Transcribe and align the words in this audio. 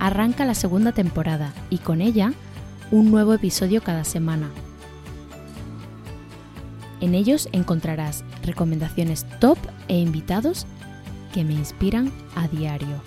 Arranca 0.00 0.46
la 0.46 0.54
segunda 0.54 0.92
temporada 0.92 1.52
y 1.68 1.76
con 1.76 2.00
ella 2.00 2.32
un 2.90 3.10
nuevo 3.10 3.34
episodio 3.34 3.82
cada 3.82 4.04
semana. 4.04 4.50
En 7.02 7.14
ellos 7.14 7.50
encontrarás 7.52 8.24
recomendaciones 8.42 9.26
top 9.40 9.58
e 9.88 9.98
invitados 9.98 10.66
que 11.34 11.44
me 11.44 11.52
inspiran 11.52 12.10
a 12.34 12.48
diario. 12.48 13.02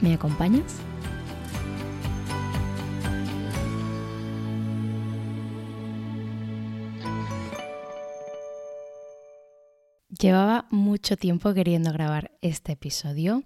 ¿Me 0.00 0.14
acompañas? 0.14 0.76
Llevaba 10.20 10.66
mucho 10.70 11.16
tiempo 11.16 11.54
queriendo 11.54 11.92
grabar 11.92 12.32
este 12.42 12.72
episodio 12.72 13.44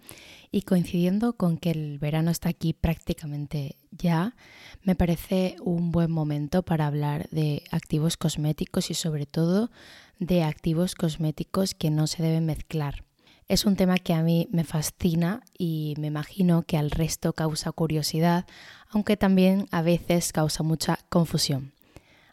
y 0.52 0.62
coincidiendo 0.62 1.32
con 1.32 1.56
que 1.56 1.70
el 1.70 1.98
verano 1.98 2.30
está 2.30 2.50
aquí 2.50 2.74
prácticamente 2.74 3.76
ya, 3.90 4.36
me 4.82 4.94
parece 4.94 5.56
un 5.62 5.90
buen 5.90 6.12
momento 6.12 6.62
para 6.62 6.86
hablar 6.86 7.28
de 7.30 7.64
activos 7.70 8.18
cosméticos 8.18 8.90
y 8.90 8.94
sobre 8.94 9.24
todo 9.24 9.70
de 10.18 10.44
activos 10.44 10.94
cosméticos 10.94 11.74
que 11.74 11.90
no 11.90 12.06
se 12.06 12.22
deben 12.22 12.46
mezclar. 12.46 13.02
Es 13.48 13.64
un 13.64 13.76
tema 13.76 13.96
que 13.96 14.12
a 14.12 14.22
mí 14.22 14.46
me 14.52 14.64
fascina 14.64 15.42
y 15.58 15.94
me 15.98 16.08
imagino 16.08 16.62
que 16.62 16.76
al 16.76 16.90
resto 16.90 17.32
causa 17.32 17.72
curiosidad, 17.72 18.46
aunque 18.90 19.16
también 19.16 19.66
a 19.70 19.82
veces 19.82 20.32
causa 20.32 20.62
mucha 20.62 20.98
confusión. 21.08 21.72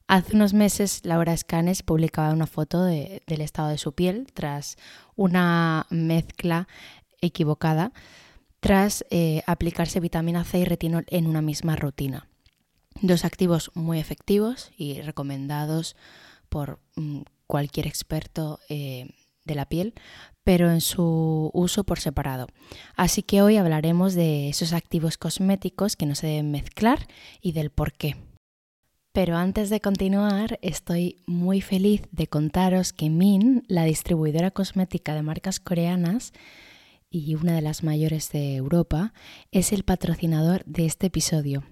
Hace 0.07 0.35
unos 0.35 0.53
meses 0.53 1.01
Laura 1.05 1.37
Scanes 1.37 1.83
publicaba 1.83 2.33
una 2.33 2.47
foto 2.47 2.83
del 2.83 3.41
estado 3.41 3.69
de 3.69 3.77
su 3.77 3.93
piel 3.93 4.27
tras 4.33 4.75
una 5.15 5.85
mezcla 5.91 6.67
equivocada 7.21 7.91
tras 8.59 9.05
eh, 9.09 9.41
aplicarse 9.47 9.99
vitamina 9.99 10.43
C 10.43 10.59
y 10.59 10.65
retinol 10.65 11.05
en 11.09 11.27
una 11.27 11.41
misma 11.41 11.75
rutina. 11.75 12.27
Dos 13.01 13.23
activos 13.23 13.71
muy 13.75 13.99
efectivos 13.99 14.71
y 14.77 15.01
recomendados 15.01 15.95
por 16.49 16.79
mm, 16.95 17.21
cualquier 17.47 17.87
experto 17.87 18.59
eh, 18.67 19.09
de 19.45 19.55
la 19.55 19.65
piel, 19.65 19.93
pero 20.43 20.71
en 20.71 20.81
su 20.81 21.51
uso 21.53 21.83
por 21.83 21.99
separado. 21.99 22.47
Así 22.95 23.23
que 23.23 23.41
hoy 23.41 23.57
hablaremos 23.57 24.13
de 24.13 24.49
esos 24.49 24.73
activos 24.73 25.17
cosméticos 25.17 25.95
que 25.95 26.05
no 26.05 26.15
se 26.15 26.27
deben 26.27 26.51
mezclar 26.51 27.07
y 27.41 27.53
del 27.53 27.69
por 27.69 27.93
qué. 27.93 28.17
Pero 29.11 29.37
antes 29.37 29.69
de 29.69 29.81
continuar, 29.81 30.59
estoy 30.61 31.23
muy 31.25 31.61
feliz 31.61 32.03
de 32.11 32.27
contaros 32.27 32.93
que 32.93 33.09
Min, 33.09 33.63
la 33.67 33.83
distribuidora 33.83 34.51
cosmética 34.51 35.15
de 35.15 35.23
marcas 35.23 35.59
coreanas 35.59 36.31
y 37.11 37.35
una 37.35 37.55
de 37.55 37.61
las 37.61 37.83
mayores 37.83 38.31
de 38.31 38.55
Europa, 38.55 39.13
es 39.51 39.73
el 39.73 39.83
patrocinador 39.83 40.63
de 40.65 40.85
este 40.85 41.07
episodio. 41.07 41.63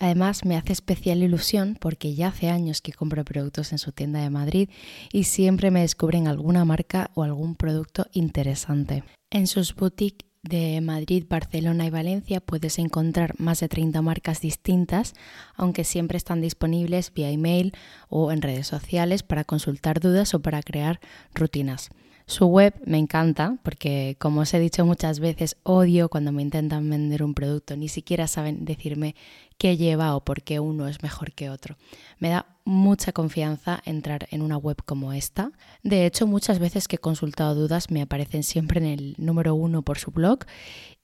Además, 0.00 0.44
me 0.44 0.56
hace 0.56 0.72
especial 0.72 1.22
ilusión 1.22 1.76
porque 1.80 2.14
ya 2.14 2.28
hace 2.28 2.48
años 2.48 2.80
que 2.80 2.92
compro 2.92 3.24
productos 3.24 3.72
en 3.72 3.78
su 3.78 3.92
tienda 3.92 4.20
de 4.20 4.30
Madrid 4.30 4.70
y 5.12 5.24
siempre 5.24 5.70
me 5.70 5.80
descubren 5.80 6.28
alguna 6.28 6.64
marca 6.64 7.10
o 7.14 7.24
algún 7.24 7.56
producto 7.56 8.06
interesante. 8.12 9.02
En 9.30 9.48
sus 9.48 9.74
boutiques 9.74 10.28
de 10.42 10.80
Madrid, 10.80 11.24
Barcelona 11.28 11.84
y 11.86 11.90
Valencia 11.90 12.40
puedes 12.40 12.78
encontrar 12.78 13.34
más 13.38 13.58
de 13.58 13.68
30 13.68 14.00
marcas 14.02 14.40
distintas, 14.40 15.14
aunque 15.56 15.82
siempre 15.82 16.16
están 16.16 16.40
disponibles 16.40 17.12
vía 17.12 17.30
email 17.30 17.72
o 18.08 18.30
en 18.30 18.40
redes 18.40 18.68
sociales 18.68 19.24
para 19.24 19.44
consultar 19.44 19.98
dudas 19.98 20.32
o 20.32 20.40
para 20.40 20.62
crear 20.62 21.00
rutinas. 21.34 21.90
Su 22.28 22.44
web 22.44 22.74
me 22.84 22.98
encanta 22.98 23.56
porque, 23.62 24.16
como 24.18 24.42
os 24.42 24.52
he 24.52 24.58
dicho 24.58 24.84
muchas 24.84 25.18
veces, 25.18 25.56
odio 25.62 26.10
cuando 26.10 26.30
me 26.30 26.42
intentan 26.42 26.88
vender 26.90 27.22
un 27.22 27.32
producto, 27.32 27.74
ni 27.74 27.88
siquiera 27.88 28.28
saben 28.28 28.66
decirme 28.66 29.14
qué 29.56 29.78
lleva 29.78 30.14
o 30.14 30.22
por 30.22 30.42
qué 30.42 30.60
uno 30.60 30.88
es 30.88 31.02
mejor 31.02 31.32
que 31.32 31.48
otro. 31.48 31.78
Me 32.18 32.28
da 32.28 32.44
mucha 32.66 33.12
confianza 33.12 33.80
entrar 33.86 34.28
en 34.30 34.42
una 34.42 34.58
web 34.58 34.76
como 34.84 35.14
esta. 35.14 35.52
De 35.82 36.04
hecho, 36.04 36.26
muchas 36.26 36.58
veces 36.58 36.86
que 36.86 36.96
he 36.96 36.98
consultado 36.98 37.54
dudas 37.54 37.90
me 37.90 38.02
aparecen 38.02 38.42
siempre 38.42 38.78
en 38.78 38.86
el 38.86 39.14
número 39.16 39.54
uno 39.54 39.80
por 39.80 39.98
su 39.98 40.10
blog 40.10 40.40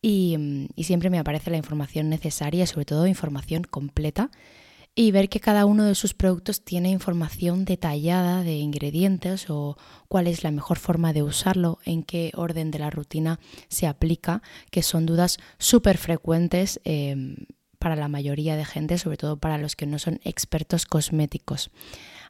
y, 0.03 0.69
siempre 0.77 1.09
me 1.09 1.19
aparece 1.19 1.51
la 1.51 1.57
información 1.57 2.11
necesaria, 2.11 2.67
sobre 2.67 2.85
todo 2.85 3.07
información 3.07 3.65
completa 3.65 4.31
y 4.95 5.11
ver 5.11 5.29
que 5.29 5.41
cada 5.41 5.67
uno 5.67 5.85
de 5.85 5.95
sus 5.95 6.15
productos 6.15 6.63
tiene 6.63 6.91
información 6.91 7.65
detallada 7.65 8.43
de 8.43 8.57
ingredientes 8.57 9.51
o 9.51 9.77
cuál 10.09 10.29
es 10.29 10.45
la 10.45 10.53
mejor 10.53 10.79
forma 10.79 11.13
de 11.13 11.23
usarlo, 11.23 11.79
en 11.85 12.05
qué 12.05 12.31
orden 12.35 12.71
de 12.71 12.79
la 12.79 12.91
rutina 12.91 13.41
se 13.69 13.87
aplica, 13.87 14.43
que 14.71 14.83
son 14.83 15.05
dudas 15.05 15.39
súper 15.59 15.99
frecuentes 15.99 16.81
em, 16.85 17.35
para 17.81 17.97
la 17.97 18.09
mayoría 18.09 18.57
de 18.57 18.65
gente, 18.65 18.99
sobre 18.99 19.17
todo 19.17 19.37
para 19.37 19.59
los 19.59 19.75
que 19.75 19.87
no 19.87 19.99
son 19.99 20.21
expertos 20.23 20.87
cosméticos. 20.87 21.71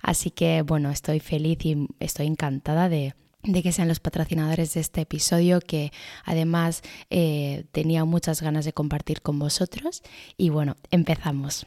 Así 0.00 0.30
que 0.30 0.62
bueno, 0.62 0.90
estoy 0.90 1.20
feliz 1.20 1.64
y 1.64 1.86
estoy 2.00 2.26
encantada 2.26 2.88
de 2.88 3.14
que 3.62 3.72
sean 3.72 3.88
los 3.88 4.00
patrocinadores 4.00 4.72
de 4.72 4.80
este 4.80 5.02
episodio 5.02 5.60
que 5.60 5.92
además 6.24 6.80
eh, 7.10 7.66
tenía 7.72 8.06
muchas 8.06 8.40
ganas 8.40 8.64
de 8.64 8.72
compartir 8.72 9.20
con 9.20 9.38
vosotros. 9.38 10.02
Y 10.38 10.48
bueno, 10.48 10.76
empezamos. 10.90 11.66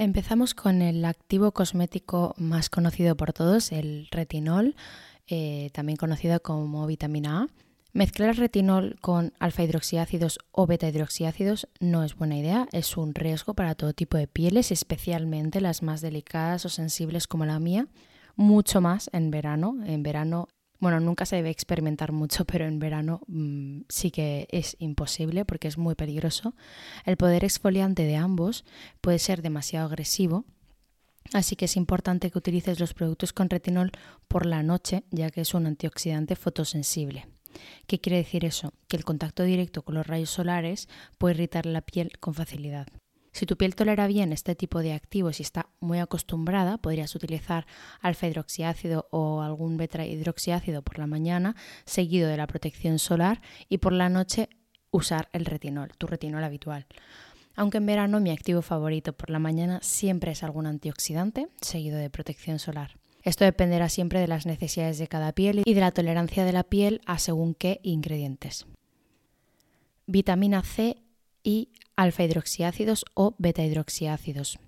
Empezamos 0.00 0.54
con 0.54 0.80
el 0.80 1.04
activo 1.04 1.50
cosmético 1.50 2.32
más 2.38 2.70
conocido 2.70 3.16
por 3.16 3.32
todos, 3.32 3.72
el 3.72 4.06
retinol, 4.12 4.76
eh, 5.26 5.70
también 5.72 5.96
conocido 5.96 6.40
como 6.40 6.86
vitamina 6.86 7.42
A. 7.42 7.46
Mezclar 7.94 8.36
retinol 8.36 8.96
con 9.00 9.32
alfa 9.40 9.64
hidroxiácidos 9.64 10.38
o 10.52 10.68
beta 10.68 10.86
hidroxiácidos 10.86 11.66
no 11.80 12.04
es 12.04 12.14
buena 12.14 12.38
idea, 12.38 12.68
es 12.70 12.96
un 12.96 13.12
riesgo 13.12 13.54
para 13.54 13.74
todo 13.74 13.92
tipo 13.92 14.16
de 14.16 14.28
pieles, 14.28 14.70
especialmente 14.70 15.60
las 15.60 15.82
más 15.82 16.00
delicadas 16.00 16.64
o 16.64 16.68
sensibles 16.68 17.26
como 17.26 17.44
la 17.44 17.58
mía, 17.58 17.88
mucho 18.36 18.80
más 18.80 19.10
en 19.12 19.32
verano. 19.32 19.78
En 19.84 20.04
verano 20.04 20.46
bueno, 20.80 21.00
nunca 21.00 21.26
se 21.26 21.36
debe 21.36 21.50
experimentar 21.50 22.12
mucho, 22.12 22.44
pero 22.46 22.66
en 22.66 22.78
verano 22.78 23.20
mm, 23.26 23.82
sí 23.88 24.10
que 24.10 24.46
es 24.50 24.76
imposible 24.78 25.44
porque 25.44 25.68
es 25.68 25.78
muy 25.78 25.94
peligroso. 25.94 26.54
El 27.04 27.16
poder 27.16 27.44
exfoliante 27.44 28.04
de 28.04 28.16
ambos 28.16 28.64
puede 29.00 29.18
ser 29.18 29.42
demasiado 29.42 29.86
agresivo, 29.86 30.44
así 31.32 31.56
que 31.56 31.66
es 31.66 31.76
importante 31.76 32.30
que 32.30 32.38
utilices 32.38 32.80
los 32.80 32.94
productos 32.94 33.32
con 33.32 33.50
retinol 33.50 33.92
por 34.28 34.46
la 34.46 34.62
noche, 34.62 35.04
ya 35.10 35.30
que 35.30 35.42
es 35.42 35.54
un 35.54 35.66
antioxidante 35.66 36.36
fotosensible. 36.36 37.26
¿Qué 37.86 37.98
quiere 37.98 38.18
decir 38.18 38.44
eso? 38.44 38.72
Que 38.88 38.96
el 38.96 39.04
contacto 39.04 39.42
directo 39.42 39.82
con 39.82 39.94
los 39.94 40.06
rayos 40.06 40.30
solares 40.30 40.88
puede 41.16 41.34
irritar 41.34 41.66
la 41.66 41.80
piel 41.80 42.18
con 42.18 42.34
facilidad. 42.34 42.86
Si 43.32 43.46
tu 43.46 43.56
piel 43.56 43.74
tolera 43.74 44.06
bien 44.06 44.32
este 44.32 44.54
tipo 44.54 44.80
de 44.80 44.92
activos 44.92 45.40
y 45.40 45.42
está 45.42 45.68
muy 45.80 45.98
acostumbrada, 45.98 46.78
podrías 46.78 47.14
utilizar 47.14 47.66
alfa 48.00 48.26
hidroxiácido 48.26 49.08
o 49.10 49.42
algún 49.42 49.76
beta 49.76 50.04
hidroxiácido 50.04 50.82
por 50.82 50.98
la 50.98 51.06
mañana, 51.06 51.54
seguido 51.84 52.28
de 52.28 52.36
la 52.36 52.46
protección 52.46 52.98
solar, 52.98 53.40
y 53.68 53.78
por 53.78 53.92
la 53.92 54.08
noche 54.08 54.48
usar 54.90 55.28
el 55.32 55.44
retinol, 55.44 55.92
tu 55.98 56.06
retinol 56.06 56.44
habitual. 56.44 56.86
Aunque 57.54 57.78
en 57.78 57.86
verano 57.86 58.20
mi 58.20 58.30
activo 58.30 58.62
favorito 58.62 59.12
por 59.12 59.30
la 59.30 59.38
mañana 59.38 59.80
siempre 59.82 60.32
es 60.32 60.42
algún 60.42 60.66
antioxidante, 60.66 61.48
seguido 61.60 61.98
de 61.98 62.10
protección 62.10 62.58
solar. 62.58 62.98
Esto 63.22 63.44
dependerá 63.44 63.88
siempre 63.88 64.20
de 64.20 64.28
las 64.28 64.46
necesidades 64.46 64.98
de 64.98 65.08
cada 65.08 65.32
piel 65.32 65.62
y 65.64 65.74
de 65.74 65.80
la 65.80 65.90
tolerancia 65.90 66.44
de 66.44 66.52
la 66.52 66.62
piel 66.62 67.00
a 67.04 67.18
según 67.18 67.54
qué 67.54 67.80
ingredientes. 67.82 68.66
Vitamina 70.06 70.62
C 70.62 71.02
y 71.42 71.70
alfa 71.96 72.24
hidroxiácidos 72.24 73.04
o 73.14 73.34
beta 73.38 73.64
hidroxiácidos. 73.64 74.58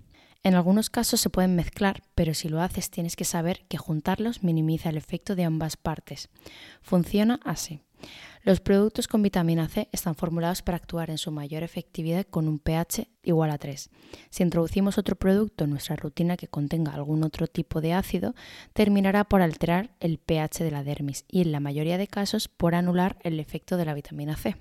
En 0.43 0.55
algunos 0.55 0.89
casos 0.89 1.21
se 1.21 1.29
pueden 1.29 1.55
mezclar, 1.55 2.01
pero 2.15 2.33
si 2.33 2.49
lo 2.49 2.61
haces 2.61 2.89
tienes 2.89 3.15
que 3.15 3.25
saber 3.25 3.65
que 3.67 3.77
juntarlos 3.77 4.43
minimiza 4.43 4.89
el 4.89 4.97
efecto 4.97 5.35
de 5.35 5.43
ambas 5.43 5.77
partes. 5.77 6.29
Funciona 6.81 7.39
así. 7.43 7.81
Los 8.43 8.59
productos 8.59 9.07
con 9.07 9.21
vitamina 9.21 9.67
C 9.67 9.87
están 9.91 10.15
formulados 10.15 10.63
para 10.63 10.77
actuar 10.77 11.11
en 11.11 11.19
su 11.19 11.29
mayor 11.31 11.61
efectividad 11.61 12.25
con 12.25 12.47
un 12.47 12.57
pH 12.57 13.07
igual 13.21 13.51
a 13.51 13.59
3. 13.59 13.91
Si 14.31 14.41
introducimos 14.41 14.97
otro 14.97 15.15
producto 15.15 15.65
en 15.65 15.69
nuestra 15.69 15.95
rutina 15.95 16.37
que 16.37 16.47
contenga 16.47 16.93
algún 16.93 17.23
otro 17.23 17.45
tipo 17.45 17.81
de 17.81 17.93
ácido, 17.93 18.33
terminará 18.73 19.25
por 19.25 19.43
alterar 19.43 19.91
el 19.99 20.17
pH 20.17 20.63
de 20.63 20.71
la 20.71 20.83
dermis 20.83 21.25
y 21.27 21.41
en 21.41 21.51
la 21.51 21.59
mayoría 21.59 21.99
de 21.99 22.07
casos 22.07 22.47
por 22.47 22.73
anular 22.73 23.19
el 23.21 23.39
efecto 23.39 23.77
de 23.77 23.85
la 23.85 23.93
vitamina 23.93 24.35
C. 24.35 24.55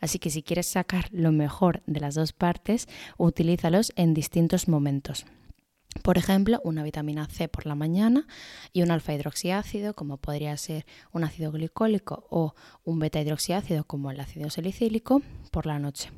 Así 0.00 0.18
que 0.18 0.30
si 0.30 0.42
quieres 0.42 0.66
sacar 0.66 1.08
lo 1.12 1.32
mejor 1.32 1.82
de 1.86 2.00
las 2.00 2.14
dos 2.14 2.32
partes, 2.32 2.88
utilízalos 3.18 3.92
en 3.96 4.14
distintos 4.14 4.68
momentos. 4.68 5.26
Por 6.02 6.18
ejemplo, 6.18 6.60
una 6.64 6.82
vitamina 6.82 7.26
C 7.26 7.48
por 7.48 7.66
la 7.66 7.74
mañana 7.74 8.26
y 8.72 8.82
un 8.82 8.90
alfa 8.90 9.14
hidroxiácido, 9.14 9.94
como 9.94 10.18
podría 10.18 10.56
ser 10.56 10.86
un 11.12 11.24
ácido 11.24 11.52
glicólico 11.52 12.26
o 12.30 12.54
un 12.84 12.98
beta 12.98 13.20
hidroxiácido, 13.20 13.84
como 13.84 14.10
el 14.10 14.20
ácido 14.20 14.50
salicílico, 14.50 15.22
por 15.50 15.66
la 15.66 15.78
noche. 15.78 16.10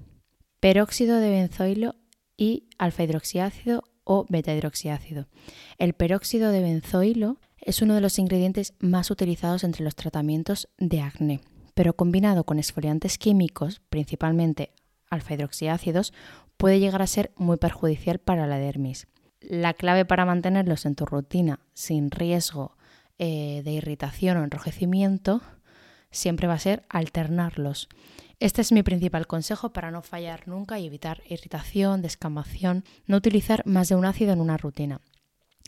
Peróxido 0.61 1.19
de 1.19 1.31
benzoilo 1.31 1.95
y 2.37 2.69
alfa 2.79 3.05
hidroxiácido 3.05 3.85
o 4.05 4.27
beta 4.29 4.55
hidroxiácido. 4.55 5.27
El 5.79 5.95
peróxido 5.95 6.51
de 6.51 6.61
benzoilo 6.61 7.39
es 7.61 7.83
uno 7.83 7.95
de 7.95 8.01
los 8.01 8.19
ingredientes 8.19 8.75
más 8.81 9.11
utilizados 9.11 9.65
entre 9.65 9.85
los 9.85 9.95
tratamientos 9.95 10.69
de 10.79 11.01
acné 11.03 11.41
pero 11.79 11.95
combinado 11.95 12.43
con 12.43 12.59
exfoliantes 12.59 13.19
químicos, 13.19 13.81
principalmente 13.89 14.73
alfa 15.11 15.35
hidroxiácidos, 15.35 16.13
puede 16.57 16.81
llegar 16.81 17.03
a 17.03 17.07
ser 17.07 17.31
muy 17.37 17.57
perjudicial 17.57 18.19
para 18.19 18.49
la 18.49 18.59
dermis. 18.59 19.07
La 19.41 19.75
clave 19.75 20.05
para 20.05 20.25
mantenerlos 20.25 20.87
en 20.87 20.97
tu 20.97 21.07
rutina 21.07 21.61
sin 21.75 22.11
riesgo 22.11 22.77
eh, 23.21 23.63
de 23.65 23.71
irritación 23.71 24.39
o 24.39 24.43
enrojecimiento 24.43 25.41
siempre 26.11 26.49
va 26.49 26.55
a 26.55 26.59
ser 26.59 26.85
alternarlos. 26.89 27.89
Este 28.41 28.61
es 28.61 28.73
mi 28.73 28.83
principal 28.83 29.29
consejo 29.29 29.73
para 29.73 29.93
no 29.93 30.03
fallar 30.03 30.49
nunca 30.49 30.81
y 30.81 30.87
evitar 30.87 31.23
irritación, 31.29 32.03
descamación, 32.03 32.83
no 33.07 33.19
utilizar 33.19 33.65
más 33.67 33.89
de 33.89 33.95
un 33.95 34.05
ácido 34.05 34.33
en 34.33 34.41
una 34.41 34.57
rutina. 34.57 35.01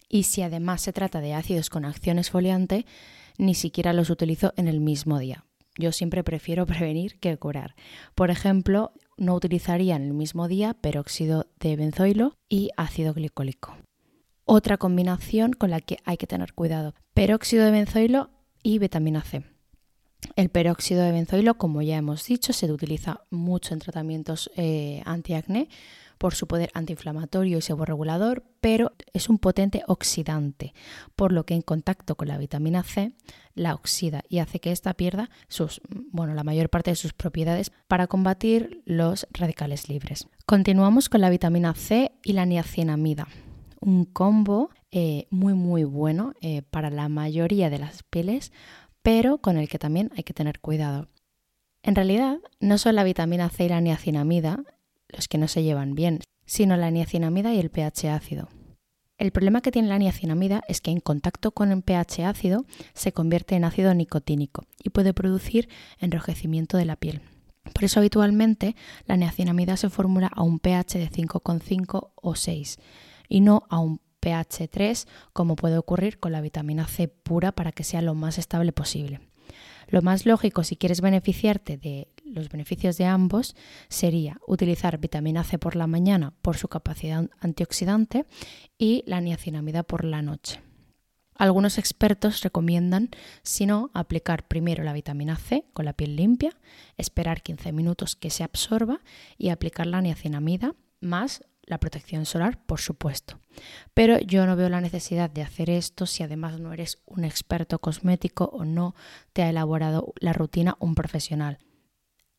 Y 0.08 0.24
si 0.24 0.42
además 0.42 0.82
se 0.82 0.92
trata 0.92 1.20
de 1.20 1.34
ácidos 1.34 1.70
con 1.70 1.84
acción 1.84 2.18
exfoliante, 2.18 2.84
ni 3.38 3.54
siquiera 3.54 3.92
los 3.92 4.10
utilizo 4.10 4.52
en 4.56 4.66
el 4.66 4.80
mismo 4.80 5.20
día. 5.20 5.44
Yo 5.76 5.92
siempre 5.92 6.24
prefiero 6.24 6.66
prevenir 6.66 7.18
que 7.18 7.36
curar. 7.36 7.74
Por 8.14 8.30
ejemplo, 8.30 8.92
no 9.16 9.34
utilizaría 9.34 9.96
en 9.96 10.02
el 10.02 10.14
mismo 10.14 10.48
día 10.48 10.74
peróxido 10.74 11.46
de 11.58 11.76
benzoilo 11.76 12.36
y 12.48 12.70
ácido 12.76 13.14
glicólico. 13.14 13.76
Otra 14.44 14.78
combinación 14.78 15.52
con 15.52 15.70
la 15.70 15.80
que 15.80 15.98
hay 16.04 16.16
que 16.16 16.26
tener 16.26 16.54
cuidado, 16.54 16.94
peróxido 17.14 17.64
de 17.64 17.70
benzoilo 17.70 18.30
y 18.62 18.78
vitamina 18.78 19.22
C. 19.22 19.44
El 20.36 20.48
peróxido 20.50 21.02
de 21.02 21.12
benzoilo, 21.12 21.54
como 21.54 21.82
ya 21.82 21.96
hemos 21.96 22.26
dicho, 22.26 22.52
se 22.52 22.70
utiliza 22.70 23.22
mucho 23.30 23.74
en 23.74 23.80
tratamientos 23.80 24.50
eh, 24.56 25.02
antiacné 25.06 25.68
por 26.20 26.34
su 26.34 26.46
poder 26.46 26.70
antiinflamatorio 26.74 27.56
y 27.56 27.62
seborregulador, 27.62 28.44
pero 28.60 28.92
es 29.14 29.30
un 29.30 29.38
potente 29.38 29.82
oxidante, 29.86 30.74
por 31.16 31.32
lo 31.32 31.46
que 31.46 31.54
en 31.54 31.62
contacto 31.62 32.14
con 32.14 32.28
la 32.28 32.36
vitamina 32.36 32.82
C 32.82 33.14
la 33.54 33.74
oxida 33.74 34.22
y 34.28 34.40
hace 34.40 34.60
que 34.60 34.70
ésta 34.70 34.92
pierda 34.92 35.30
sus, 35.48 35.80
bueno, 36.12 36.34
la 36.34 36.44
mayor 36.44 36.68
parte 36.68 36.90
de 36.90 36.96
sus 36.96 37.14
propiedades 37.14 37.72
para 37.88 38.06
combatir 38.06 38.82
los 38.84 39.26
radicales 39.30 39.88
libres. 39.88 40.28
Continuamos 40.44 41.08
con 41.08 41.22
la 41.22 41.30
vitamina 41.30 41.72
C 41.72 42.12
y 42.22 42.34
la 42.34 42.44
niacinamida, 42.44 43.26
un 43.80 44.04
combo 44.04 44.68
eh, 44.90 45.26
muy 45.30 45.54
muy 45.54 45.84
bueno 45.84 46.34
eh, 46.42 46.60
para 46.60 46.90
la 46.90 47.08
mayoría 47.08 47.70
de 47.70 47.78
las 47.78 48.02
pieles, 48.02 48.52
pero 49.00 49.38
con 49.38 49.56
el 49.56 49.70
que 49.70 49.78
también 49.78 50.10
hay 50.14 50.22
que 50.24 50.34
tener 50.34 50.60
cuidado. 50.60 51.08
En 51.82 51.94
realidad, 51.94 52.40
no 52.60 52.76
son 52.76 52.96
la 52.96 53.04
vitamina 53.04 53.48
C 53.48 53.64
y 53.64 53.68
la 53.70 53.80
niacinamida 53.80 54.64
los 55.14 55.28
que 55.28 55.38
no 55.38 55.48
se 55.48 55.62
llevan 55.62 55.94
bien, 55.94 56.20
sino 56.46 56.76
la 56.76 56.90
niacinamida 56.90 57.54
y 57.54 57.58
el 57.58 57.70
pH 57.70 58.10
ácido. 58.10 58.48
El 59.18 59.32
problema 59.32 59.60
que 59.60 59.70
tiene 59.70 59.88
la 59.88 59.98
niacinamida 59.98 60.62
es 60.66 60.80
que 60.80 60.90
en 60.90 61.00
contacto 61.00 61.52
con 61.52 61.70
el 61.72 61.82
pH 61.82 62.24
ácido 62.24 62.64
se 62.94 63.12
convierte 63.12 63.54
en 63.54 63.64
ácido 63.64 63.92
nicotínico 63.94 64.64
y 64.82 64.90
puede 64.90 65.12
producir 65.12 65.68
enrojecimiento 65.98 66.78
de 66.78 66.86
la 66.86 66.96
piel. 66.96 67.20
Por 67.74 67.84
eso 67.84 68.00
habitualmente 68.00 68.76
la 69.06 69.16
niacinamida 69.16 69.76
se 69.76 69.90
formula 69.90 70.30
a 70.34 70.42
un 70.42 70.58
pH 70.58 70.98
de 70.98 71.10
5,5 71.10 72.12
o 72.14 72.34
6 72.34 72.78
y 73.28 73.40
no 73.42 73.64
a 73.68 73.78
un 73.78 74.00
pH 74.20 74.68
3 74.68 75.06
como 75.32 75.56
puede 75.56 75.78
ocurrir 75.78 76.18
con 76.18 76.32
la 76.32 76.40
vitamina 76.40 76.86
C 76.86 77.08
pura 77.08 77.52
para 77.52 77.72
que 77.72 77.84
sea 77.84 78.02
lo 78.02 78.14
más 78.14 78.38
estable 78.38 78.72
posible. 78.72 79.20
Lo 79.90 80.02
más 80.02 80.24
lógico 80.24 80.62
si 80.62 80.76
quieres 80.76 81.00
beneficiarte 81.00 81.76
de 81.76 82.08
los 82.24 82.48
beneficios 82.48 82.96
de 82.96 83.06
ambos 83.06 83.56
sería 83.88 84.38
utilizar 84.46 84.98
vitamina 84.98 85.42
C 85.42 85.58
por 85.58 85.74
la 85.74 85.88
mañana 85.88 86.32
por 86.42 86.56
su 86.56 86.68
capacidad 86.68 87.28
antioxidante 87.40 88.24
y 88.78 89.02
la 89.06 89.20
niacinamida 89.20 89.82
por 89.82 90.04
la 90.04 90.22
noche. 90.22 90.60
Algunos 91.34 91.78
expertos 91.78 92.42
recomiendan, 92.42 93.08
si 93.42 93.66
no, 93.66 93.90
aplicar 93.94 94.46
primero 94.46 94.84
la 94.84 94.92
vitamina 94.92 95.36
C 95.36 95.64
con 95.72 95.86
la 95.86 95.94
piel 95.94 96.14
limpia, 96.14 96.52
esperar 96.96 97.42
15 97.42 97.72
minutos 97.72 98.14
que 98.14 98.30
se 98.30 98.44
absorba 98.44 99.00
y 99.38 99.48
aplicar 99.48 99.86
la 99.86 100.02
niacinamida 100.02 100.74
más 101.00 101.42
la 101.70 101.78
protección 101.78 102.26
solar, 102.26 102.58
por 102.66 102.80
supuesto. 102.80 103.38
Pero 103.94 104.18
yo 104.18 104.44
no 104.44 104.56
veo 104.56 104.68
la 104.68 104.80
necesidad 104.80 105.30
de 105.30 105.42
hacer 105.42 105.70
esto 105.70 106.04
si 106.04 106.22
además 106.22 106.60
no 106.60 106.72
eres 106.72 106.98
un 107.06 107.24
experto 107.24 107.78
cosmético 107.78 108.44
o 108.52 108.64
no 108.64 108.94
te 109.32 109.42
ha 109.42 109.50
elaborado 109.50 110.12
la 110.18 110.32
rutina 110.32 110.76
un 110.80 110.94
profesional. 110.94 111.58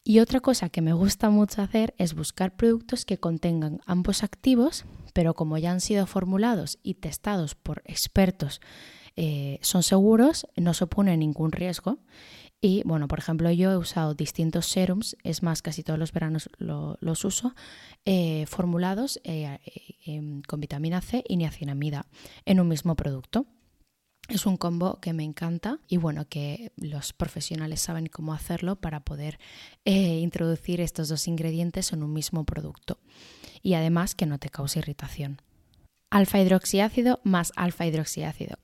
Y 0.04 0.20
otra 0.20 0.42
cosa 0.42 0.70
que 0.70 0.82
me 0.82 0.94
gusta 0.94 1.30
mucho 1.30 1.62
hacer 1.62 1.94
es 1.98 2.14
buscar 2.14 2.56
productos 2.56 3.06
que 3.06 3.20
contengan 3.20 3.80
ambos 3.86 4.24
activos, 4.24 4.84
pero 5.14 5.34
como 5.34 5.58
ya 5.58 5.72
han 5.72 5.80
sido 5.80 6.08
formulados 6.08 6.80
y 6.84 6.96
testados 6.96 7.56
por 7.56 7.84
expertos 7.86 8.62
eh, 9.16 9.60
son 9.62 9.84
seguros, 9.84 10.48
no 10.56 10.74
supone 10.74 11.16
ningún 11.18 11.52
riesgo. 11.52 12.00
Y 12.64 12.84
bueno, 12.86 13.08
por 13.08 13.18
ejemplo, 13.18 13.50
yo 13.52 13.72
he 13.72 13.78
usado 13.78 14.14
distintos 14.14 14.68
serums, 14.68 15.18
es 15.24 15.42
más, 15.42 15.64
casi 15.64 15.82
todos 15.82 15.98
los 15.98 16.12
veranos 16.12 16.48
los 16.60 17.26
uso, 17.26 17.56
eh, 18.06 18.46
formulados 18.48 19.20
eh, 19.24 19.58
em, 20.06 20.44
con 20.44 20.60
vitamina 20.60 21.02
C 21.02 21.24
y 21.28 21.38
niacinamida 21.38 22.06
en 22.46 22.60
un 22.60 22.68
mismo 22.68 22.96
producto. 22.96 23.48
Es 24.28 24.46
un 24.46 24.58
combo 24.58 25.00
que 25.02 25.12
me 25.12 25.24
encanta 25.24 25.80
y 25.88 25.98
bueno, 25.98 26.30
que 26.30 26.72
los 26.78 27.14
profesionales 27.14 27.82
saben 27.82 28.06
cómo 28.06 28.34
hacerlo 28.34 28.76
para 28.76 29.02
poder 29.02 29.40
introducir 29.84 30.80
estos 30.80 31.10
dos 31.10 31.28
ingredientes 31.28 31.92
en 31.92 32.04
un 32.04 32.14
mismo 32.14 32.46
producto 32.46 33.00
y 33.62 33.74
además 33.74 34.16
que 34.16 34.28
no 34.28 34.38
te 34.38 34.50
cause 34.50 34.80
irritación. 34.80 35.42
Alfa 36.12 36.40
hidroxiácido 36.40 37.20
más 37.24 37.52
alfa 37.56 37.86
hidroxiácido. 37.86 38.58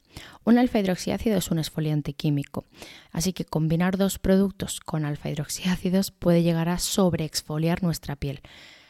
Un 0.43 0.57
alfa 0.57 0.79
hidroxiácido 0.79 1.37
es 1.37 1.51
un 1.51 1.59
esfoliante 1.59 2.13
químico, 2.13 2.65
así 3.11 3.33
que 3.33 3.45
combinar 3.45 3.97
dos 3.97 4.19
productos 4.19 4.79
con 4.79 5.05
alfa 5.05 5.29
hidroxiácidos 5.29 6.11
puede 6.11 6.43
llegar 6.43 6.69
a 6.69 6.79
sobreexfoliar 6.79 7.83
nuestra 7.83 8.15
piel, 8.15 8.41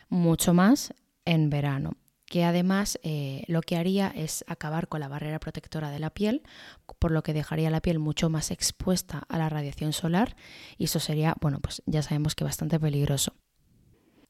mucho 0.10 0.54
más 0.54 0.94
en 1.26 1.50
verano 1.50 1.98
que 2.28 2.44
además 2.44 3.00
eh, 3.04 3.44
lo 3.48 3.62
que 3.62 3.78
haría 3.78 4.10
es 4.10 4.44
acabar 4.48 4.88
con 4.88 5.00
la 5.00 5.08
barrera 5.08 5.40
protectora 5.40 5.90
de 5.90 6.00
la 6.00 6.10
piel, 6.10 6.44
por 7.00 7.12
lo 7.12 7.24
que 7.24 7.34
dejaría 7.34 7.70
la 7.70 7.82
piel 7.82 8.00
mucho 8.00 8.30
más 8.30 8.52
expuesta 8.52 9.24
a 9.30 9.38
la 9.38 9.50
radiación 9.50 9.94
solar 9.94 10.36
y 10.78 10.86
eso 10.86 11.00
sería, 11.00 11.36
bueno, 11.40 11.60
pues 11.62 11.82
ya 11.86 12.02
sabemos 12.02 12.36
que 12.36 12.44
bastante 12.44 12.80
peligroso. 12.80 13.34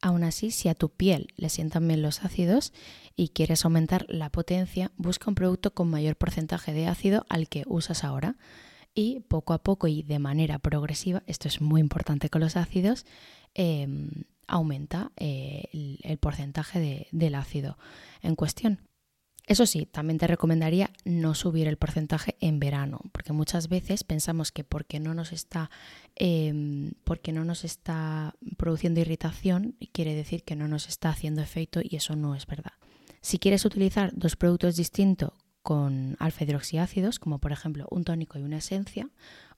Aún 0.01 0.23
así, 0.23 0.51
si 0.51 0.69
a 0.69 0.75
tu 0.75 0.89
piel 0.89 1.27
le 1.37 1.49
sientan 1.49 1.87
bien 1.87 2.01
los 2.01 2.23
ácidos 2.23 2.71
y 3.15 3.29
quieres 3.29 3.65
aumentar 3.65 4.05
la 4.09 4.29
potencia, 4.29 4.91
busca 4.95 5.29
un 5.29 5.35
producto 5.35 5.73
con 5.73 5.89
mayor 5.89 6.15
porcentaje 6.15 6.73
de 6.73 6.87
ácido 6.87 7.25
al 7.29 7.49
que 7.49 7.63
usas 7.65 8.03
ahora. 8.03 8.37
Y 8.93 9.21
poco 9.21 9.53
a 9.53 9.63
poco 9.63 9.87
y 9.87 10.03
de 10.03 10.19
manera 10.19 10.59
progresiva, 10.59 11.23
esto 11.27 11.47
es 11.47 11.61
muy 11.61 11.81
importante 11.81 12.29
con 12.29 12.41
los 12.41 12.55
ácidos, 12.55 13.05
em, 13.53 14.09
aumenta 14.47 15.11
eh, 15.17 15.99
el, 16.03 16.17
porcentaje 16.17 17.07
del 17.11 17.35
ácido 17.35 17.77
en 18.21 18.35
cuestión. 18.35 18.86
Eso 19.47 19.65
sí, 19.65 19.85
también 19.85 20.17
te 20.17 20.27
recomendaría 20.27 20.91
no 21.05 21.33
subir 21.33 21.67
el 21.67 21.77
porcentaje 21.77 22.35
en 22.41 22.59
verano, 22.59 22.99
porque 23.13 23.31
muchas 23.31 23.69
veces 23.69 24.03
pensamos 24.03 24.51
que 24.51 24.65
porque 24.65 24.99
no 24.99 25.13
nos 25.13 25.31
está, 25.31 25.71
em, 26.15 26.91
porque 27.05 27.31
no 27.31 27.45
nos 27.45 27.63
está 27.63 28.35
produciendo 28.57 28.99
irritación, 28.99 29.77
quiere 29.93 30.15
decir 30.15 30.43
que 30.43 30.57
no 30.57 30.67
nos 30.67 30.89
está 30.89 31.09
haciendo 31.09 31.41
efecto 31.41 31.79
y 31.81 31.95
eso 31.95 32.17
no 32.17 32.35
es 32.35 32.45
verdad. 32.45 32.73
Si 33.21 33.39
quieres 33.39 33.63
utilizar 33.63 34.11
dos 34.13 34.35
productos 34.35 34.75
distintos 34.75 35.31
con 35.63 36.17
alfa 36.19 36.43
hidroxiácidos, 36.43 37.17
como 37.17 37.39
por 37.39 37.53
ejemplo 37.53 37.87
un 37.89 38.03
tónico 38.03 38.37
y 38.37 38.43
una 38.43 38.57
esencia, 38.57 39.09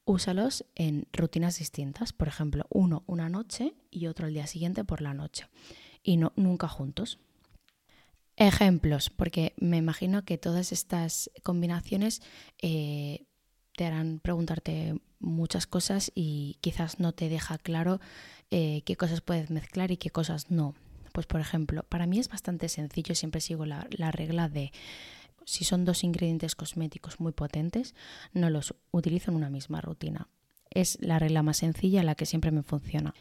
úsalos 0.05 0.65
en 0.75 1.08
rutinas 1.13 1.58
distintas, 1.58 2.13
por 2.13 2.27
ejemplo, 2.27 2.67
uno 2.69 3.03
una 3.08 3.27
noche 3.27 3.74
y 3.89 4.05
otro 4.05 4.27
el 4.27 4.36
día 4.36 4.46
siguiente 4.46 4.84
por 4.84 5.01
la 5.01 5.15
noche, 5.15 5.48
y 6.03 6.17
no 6.17 6.31
nunca 6.36 6.67
juntos. 6.67 7.19
Ejemplos, 8.39 9.10
porque 9.10 9.53
me 9.58 9.75
imagino 9.75 10.24
que 10.24 10.38
todas 10.38 10.72
estas 10.72 11.29
combinaciones 11.43 12.22
eh, 12.62 13.25
te 13.75 13.86
harán 13.86 14.22
preguntarte 14.22 14.96
muchas 15.19 15.67
cosas 15.67 16.10
y 16.15 16.58
quizás 16.62 17.01
no 17.01 17.12
te 17.12 17.27
deja 17.27 17.58
claro 17.58 18.00
eh, 18.50 18.81
qué 18.86 18.96
cosas 18.96 19.19
puedes 19.19 19.50
mezclar 19.50 19.91
y 19.91 19.98
qué 19.98 20.10
cosas 20.10 20.50
no. 20.51 20.74
Pues 21.12 21.27
por 21.27 21.41
ejemplo, 21.41 21.84
para 21.84 22.08
mí 22.08 22.17
es 22.17 22.29
bastante 22.29 22.69
sencillo, 22.69 23.13
siempre 23.13 23.41
sigo 23.41 23.65
la, 23.65 23.86
la 23.91 24.10
regla 24.10 24.48
de 24.48 24.72
si 25.43 25.65
son 25.65 25.84
dos 25.84 26.05
ingredientes 26.05 26.55
cosméticos 26.55 27.19
muy 27.19 27.34
potentes, 27.34 27.93
no 28.31 28.50
los 28.50 28.74
utilizo 28.91 29.31
en 29.31 29.38
una 29.38 29.50
misma 29.50 29.81
rutina. 29.81 30.29
Es 30.69 30.98
la 31.01 31.19
regla 31.19 31.43
más 31.43 31.58
sencilla, 31.58 32.03
la 32.03 32.15
que 32.15 32.25
siempre 32.25 32.51
me 32.51 32.63
funciona. 32.63 33.13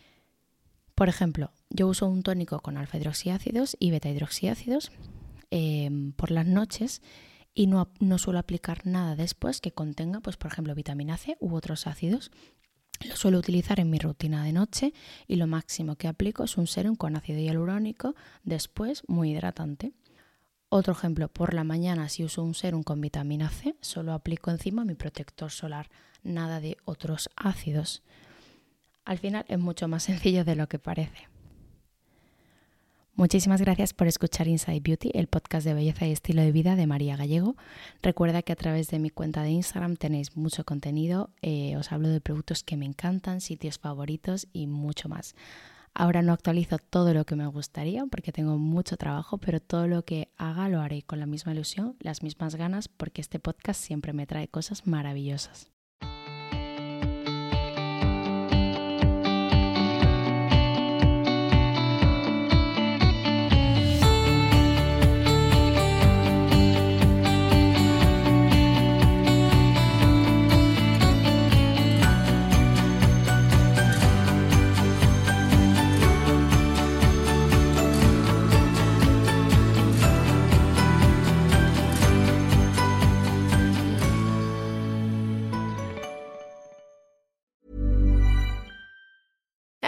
Por 0.99 1.09
ejemplo, 1.09 1.53
yo 1.71 1.87
uso 1.87 2.09
un 2.09 2.25
tónico 2.25 2.59
con 2.59 2.77
alfa 2.77 2.97
hidroxiácidos 2.97 3.77
y 3.79 3.93
beta 3.93 4.09
hidroxiácidos 4.09 4.91
em, 5.53 6.11
por 6.11 6.33
las 6.33 6.45
noches 6.45 7.03
y 7.55 7.69
no, 7.69 7.93
no, 8.01 8.19
suelo 8.19 8.41
aplicar 8.41 8.85
nada 8.85 9.15
después 9.15 9.61
que 9.61 9.71
contenga, 9.71 10.19
pues 10.19 10.37
por 10.37 10.51
ejemplo, 10.51 10.75
vitamina 10.75 11.17
C 11.17 11.37
u 11.39 11.55
otros 11.55 11.87
ácidos. 11.87 12.33
Lo 13.09 13.15
suelo 13.15 13.39
utilizar 13.39 13.79
en 13.79 13.91
mi 13.91 14.01
rutina 14.01 14.43
de 14.43 14.53
noche 14.53 14.93
y 15.29 15.37
lo 15.37 15.47
máximo 15.47 15.95
que 15.95 16.09
aplico 16.09 16.43
es 16.43 16.57
un 16.57 16.67
serum 16.67 16.97
con 16.97 17.15
ácido 17.15 17.39
hialurónico 17.39 18.17
después 18.43 19.05
muy 19.07 19.31
hidratante. 19.31 19.93
Otro 20.69 20.95
ejemplo, 20.95 21.29
por 21.29 21.55
la 21.55 21.63
mañana 21.63 22.09
si 22.09 22.25
uso 22.25 22.43
un 22.43 22.55
serum 22.55 22.83
con 22.83 23.01
vitamina 23.01 23.51
C, 23.51 23.77
solo 23.83 24.15
aplico 24.15 24.51
encima 24.51 24.85
mi 24.85 24.97
protector 24.97 25.53
solar, 25.53 25.91
nada 26.25 26.59
de 26.59 26.77
otros 26.87 27.31
ácidos. 27.37 28.03
Al 29.09 29.17
final 29.17 29.47
es 29.49 29.59
mucho 29.59 29.89
más 29.89 30.03
sencillo 30.11 30.45
de 30.45 30.55
lo 30.55 30.69
que 30.69 30.79
parece. 30.79 31.29
Muchísimas 33.15 33.61
gracias 33.63 33.95
por 33.95 34.07
escuchar 34.07 34.47
Inside 34.47 34.81
Beauty, 34.81 35.11
el 35.15 35.29
podcast 35.29 35.67
de 35.67 35.73
belleza 35.73 36.07
y 36.07 36.13
estilo 36.13 36.43
de 36.43 36.53
vida 36.53 36.77
de 36.77 36.87
María 36.87 37.17
Gallego. 37.17 37.57
Recuerda 38.03 38.43
que 38.43 38.53
a 38.53 38.57
través 38.57 38.91
de 38.91 38.99
mi 38.99 39.09
cuenta 39.09 39.43
de 39.43 39.51
Instagram 39.51 39.97
tenéis 39.97 40.37
mucho 40.37 40.63
contenido, 40.65 41.31
eh, 41.41 41.77
os 41.79 41.91
hablo 41.91 42.11
de 42.11 42.21
productos 42.21 42.63
que 42.63 42.77
me 42.77 42.85
encantan, 42.85 43.41
sitios 43.41 43.79
favoritos 43.79 44.47
y 44.53 44.67
mucho 44.67 45.09
más. 45.09 45.35
Ahora 45.95 46.21
no 46.21 46.35
actualizo 46.35 46.77
todo 46.79 47.15
lo 47.15 47.25
que 47.25 47.35
me 47.35 47.47
gustaría 47.47 48.05
porque 48.07 48.31
tengo 48.31 48.59
mucho 48.59 48.99
trabajo, 48.99 49.39
pero 49.39 49.59
todo 49.59 49.89
lo 49.89 50.05
que 50.05 50.29
haga 50.37 50.69
lo 50.69 50.81
haré 50.81 51.03
con 51.03 51.19
la 51.19 51.27
misma 51.27 51.53
ilusión, 51.53 51.97
las 52.01 52.23
mismas 52.23 52.57
ganas, 52.57 52.89
porque 52.89 53.23
este 53.23 53.41
podcast 53.41 53.83
siempre 53.83 54.13
me 54.13 54.27
trae 54.27 54.49
cosas 54.49 54.87
maravillosas. 54.87 55.73